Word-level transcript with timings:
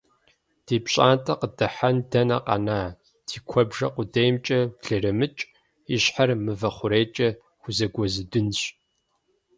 Ди 0.65 0.77
пщӏантӏэ 0.83 1.33
къыдыхьэн 1.39 1.97
дэнэ 2.09 2.37
къэна, 2.45 2.81
ди 3.27 3.37
куэбжэ 3.49 3.87
къудеймкӏэ 3.95 4.59
блыремыкӏ, 4.79 5.41
и 5.95 5.97
щхьэр 6.03 6.29
мывэ 6.43 6.69
хъурейкӏэ 6.75 7.29
хузэгуэзудынщ. 7.61 8.61